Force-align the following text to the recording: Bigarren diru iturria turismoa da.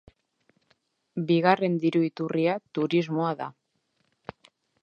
Bigarren 1.31 1.77
diru 1.85 2.03
iturria 2.07 2.57
turismoa 2.79 3.31
da. 3.43 3.51